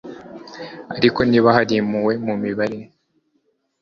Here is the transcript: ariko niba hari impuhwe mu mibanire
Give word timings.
ariko 0.97 1.19
niba 1.29 1.49
hari 1.57 1.73
impuhwe 1.81 2.13
mu 2.25 2.33
mibanire 2.41 2.93